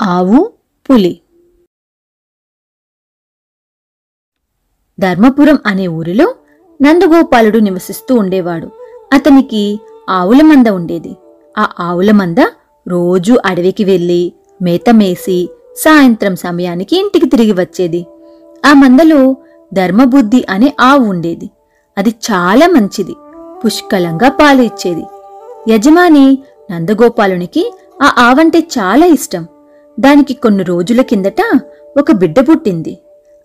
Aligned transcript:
ఆవు 0.00 0.52
పులి. 0.90 1.20
ధర్మపురం 5.00 5.58
అనే 5.66 5.86
ఊరిలో 5.86 6.34
నందగోపాలుడు 6.82 7.58
నివసిస్తూ 7.58 8.14
ఉండేవాడు. 8.14 8.70
అతనికి 9.12 9.80
ఆవుల 10.08 10.42
మంద 10.42 10.66
ఉండేది. 10.66 11.16
ఆ 11.58 11.72
ఆవుల 11.80 12.10
మంద 12.10 12.38
రోజూ 12.88 13.36
అడవికి 13.46 13.84
వెళ్ళి 13.84 14.32
మేతమేసి 14.62 15.50
సాయంత్రం 15.76 16.36
సమయానికి 16.36 16.96
ఇంటికి 16.96 17.26
తిరిగి 17.26 17.52
వచ్చేది. 17.52 18.06
ఆ 18.66 18.72
మందలో 18.72 19.36
ధర్మబుద్ధి 19.72 20.46
అనే 20.50 20.76
ఆవు 20.80 21.04
ఉండేది. 21.04 21.50
అది 21.98 22.10
చాలా 22.10 22.66
మంచిది. 22.66 23.14
పుష్కలంగా 23.64 24.28
పాలు 24.28 24.62
ఇచ్చేది. 24.62 25.04
యజమాని 25.72 26.38
నందగోపాలునికి 26.70 27.74
ఆ 28.02 28.14
ఆవంటే 28.18 28.58
చాలా 28.58 29.06
ఇష్టం. 29.06 29.46
దానికి 30.00 30.34
కొన్ని 30.34 30.62
రోజుల 30.62 31.02
కిందట 31.02 31.60
ఒక 31.98 32.12
బిడ్డ 32.12 32.40
పుట్టింది. 32.40 32.98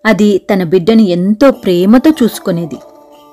అది 0.06 0.38
తన 0.38 0.62
బిడ్డను 0.62 1.00
ఎంతో 1.00 1.50
ప్రేమతో 1.50 2.10
చూసుకునేది. 2.22 2.76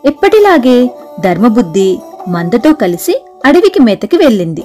ఎప్పటిలాగే 0.06 0.90
ధర్మబుద్ధి 1.20 2.00
మందతో 2.28 2.74
కలిసి 2.74 3.26
అడవికి 3.46 3.80
మేతకి 3.84 4.18
వెళ్ళింది. 4.18 4.64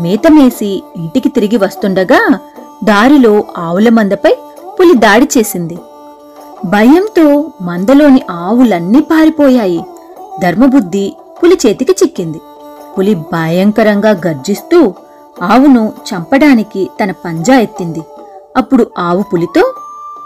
మేత 0.00 0.30
మేసి 0.30 0.82
ఇంటికి 0.96 1.28
తిరిగి 1.28 1.56
వస్తుండగా 1.56 2.38
దారిలో 2.84 3.44
ఆవుల 3.58 3.88
మందపై 3.88 4.36
పులి 4.80 4.94
దాడి 4.94 5.28
చేసింది. 5.38 5.78
భయంతో 6.64 7.52
మందలోని 7.62 8.22
ఆవులన్నీ 8.30 9.00
పారిపోయాయి. 9.00 9.84
ధర్మబుద్ధి 10.42 11.16
పులి 11.42 11.58
చేతికి 11.66 11.92
చిక్కింది. 11.92 12.40
పులి 12.98 13.14
భయంకరంగా 13.14 14.20
గర్జిస్తూ 14.26 14.94
ఆవును 15.40 15.92
చంపడానికి 16.10 16.90
తన 17.02 17.10
పంజా 17.10 17.58
ఎత్తింది. 17.60 18.02
అప్పుడు 18.56 18.86
ఆవు 18.98 19.22
పులితో 19.22 19.74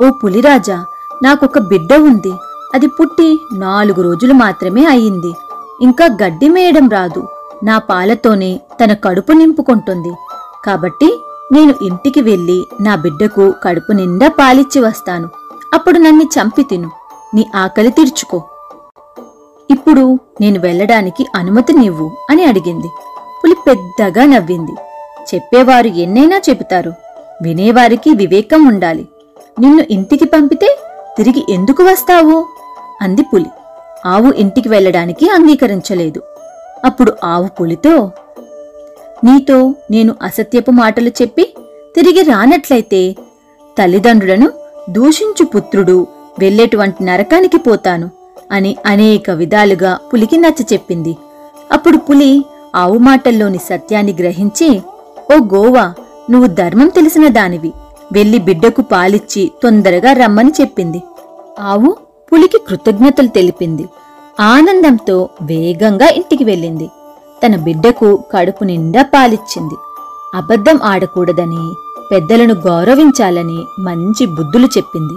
ఓ 0.06 0.10
పులిరాజా 0.24 0.85
నాకొక 1.23 1.59
బిడ్డ 1.59 1.95
ఉంది. 1.95 2.32
అది 2.74 2.87
పుట్టి 2.87 3.38
నాలుగు 3.54 4.02
రోజులు 4.02 4.32
మాత్రమే 4.35 4.85
అయింది. 4.85 5.32
ఇంకా 5.82 6.09
గడ్డి 6.23 6.48
మేయడం 6.48 6.88
రాదు. 6.88 7.29
నా 7.65 7.79
పాలతోనే 7.79 8.60
తన 8.85 8.93
కడుపు 8.93 9.32
నింపుకుంటుంది. 9.32 10.13
కాబట్టి 10.66 11.20
నేను 11.52 11.74
ఇంటికి 11.82 12.20
వెళ్ళి 12.20 12.66
నా 12.80 12.95
బిడ్డకు 12.95 13.54
కడుపు 13.65 13.93
నిండా 13.93 14.29
పాలిచ్చి 14.29 14.80
వస్తాను. 14.80 15.29
అప్పుడు 15.74 15.98
నన్ను 15.98 16.23
చంపి 16.23 16.63
తిను. 16.63 16.91
నీ 17.35 17.46
ఆకలి 17.54 17.91
తీర్చుకో. 17.91 18.43
ఇప్పుడు 19.70 20.18
నేను 20.41 20.60
వెళ్ళడానికి 20.60 21.26
అనుమతి 21.37 21.73
నివ్వు 21.73 22.10
అని 22.30 22.45
అడిగింది. 22.45 22.88
పులి 23.45 23.54
పెద్దగా 23.66 24.24
నవ్వింది. 24.24 24.73
చెప్పేవారు 25.35 25.87
ఎన్నైనా 25.87 26.41
చెబుతారు. 26.51 26.93
వినేవారికి 27.43 28.10
వివేకం 28.15 28.69
ఉండాలి. 28.69 29.07
నిన్ను 29.60 29.85
ఇంటికి 29.91 30.24
పంపితే 30.24 30.79
తిరిగి 31.16 31.52
ఎందుకు 31.52 31.82
వస్తావు? 31.82 32.46
అంది 33.02 33.23
పులి. 33.23 33.47
ఆవు 34.07 34.32
ఇంటికి 34.32 34.69
వెళ్ళడానికి 34.69 35.30
అంగీకరించలేదు. 35.30 36.23
అప్పుడు 36.85 37.13
ఆవు 37.24 37.47
పులితో 37.47 38.10
నీతో 39.24 39.74
నేను 39.91 40.15
అసత్యపు 40.23 40.71
మాటలు 40.71 41.09
చెప్పి 41.09 41.54
తిరిగి 41.97 42.23
రానట్లయితే 42.23 43.16
తల్లిదండ్రులను 43.79 44.51
దూషించు 44.91 45.45
పుత్రుడు 45.45 46.07
వెళ్ళేటువంటి 46.38 47.04
నరకానికి 47.04 47.59
పోతాను 47.59 48.10
అని 48.52 48.77
అనేక 48.87 49.30
విధాలుగా 49.30 49.99
పులికి 50.13 50.37
నచ్చ 50.37 50.65
చెప్పింది 50.73 51.16
అప్పుడు 51.73 51.97
పులి 51.97 52.45
ఆవు 52.74 52.99
మాటల్లోని 52.99 53.59
సత్యాన్ని 53.59 54.13
గ్రహించి 54.13 54.82
ఓ 55.32 55.37
గోవా 55.55 55.95
నువ్వు 56.30 56.46
ధర్మం 56.46 56.88
తెలిసిన 56.88 57.29
దానివి. 57.29 57.73
వెళ్ళి 58.13 58.38
బిడ్డకు 58.38 58.82
పాలిచ్చి 58.82 59.52
తొందరగా 59.63 60.13
రమ్మని 60.13 60.52
చెప్పింది. 60.60 61.02
ఆవు 61.60 61.96
పులికి 62.32 62.59
కృతజ్ఞతలు 62.69 63.27
తెలిపింది. 63.27 63.85
ఆనందంతో 64.41 65.28
వేగంగా 65.42 66.06
ఇంటికి 66.06 66.44
వెళ్ళింది. 66.44 66.91
తన 67.47 67.56
బిడ్డకు 67.56 68.25
కడుపు 68.34 68.64
నిండా 68.64 69.03
పాలిచ్చింది. 69.03 69.75
అబద్ధం 70.34 70.81
ఆడకూడదని 70.84 71.75
పెద్దలను 72.12 72.54
గౌరవించాలని 72.54 73.58
మంచి 73.78 74.26
బుద్ధులు 74.26 74.66
చెప్పింది. 74.66 75.14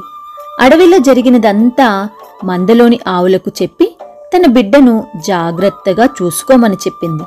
అడవిలో 0.61 0.97
జరిగినదంతా 0.97 2.07
మందలోని 2.45 2.99
ఆవులకు 3.07 3.51
చెప్పి 3.61 3.97
తన 4.35 4.45
బిడ్డను 4.45 5.03
జాగ్రత్తగా 5.27 6.05
చూసుకోమని 6.05 6.75
చెప్పింది. 6.75 7.23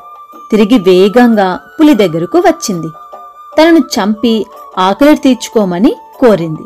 తిరిగి 0.53 0.79
వేగంగా 0.79 1.61
పులి 1.81 1.95
దగ్గరకు 1.95 2.39
వచ్చింది. 2.39 2.87
తనను 3.59 3.79
చంపి 3.79 4.47
ఆకలి 4.79 5.17
తీర్చుకోమని 5.17 5.97
కోరింది. 6.21 6.63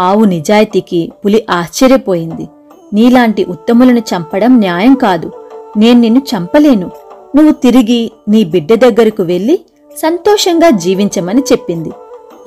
ఆవు 0.00 0.24
నిజాయితీకి 0.24 1.12
పులి 1.24 1.46
ఆశ్చర్యపోయింది. 1.50 2.48
నీలాంటి 2.92 3.44
ఉత్తములను 3.44 3.98
చంపడం 3.98 4.58
న్యాయం 4.58 4.94
కాదు. 4.94 5.30
నేను 5.76 6.00
నిన్ను 6.00 6.22
చంపలేను. 6.36 6.90
నువ్వు 7.36 7.52
తిరిగి 7.52 8.12
నీ 8.28 8.44
బిడ్డ 8.44 8.74
దగ్గరకు 8.74 9.22
వెళ్ళి 9.22 9.60
సంతోషంగా 9.96 10.70
జీవించమని 10.70 11.42
చెప్పింది. 11.52 11.90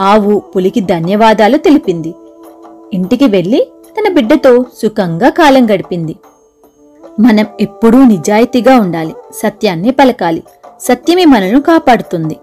ఆవు 0.01 0.39
పులికి 0.39 0.79
ధన్యవాదాలు 0.81 1.57
తెలిపింది. 1.57 2.13
ఇంటికి 2.94 3.25
వెళ్ళి 3.25 3.67
తన 3.97 4.13
బిడ్డతో 4.13 4.65
సుఖంగా 4.81 5.29
కాలం 5.29 5.73
గడిపింది. 5.73 6.15
మనం 7.19 7.45
ఎప్పుడూ 7.61 8.03
నిజాయితీగా 8.03 8.79
ఉండాలి. 8.79 9.15
సత్యాన్ని 9.35 9.91
పలకాలి. 9.91 10.44
సత్యమే 10.81 11.25
మనను 11.25 11.61
కాపాడుతుంది. 11.61 12.39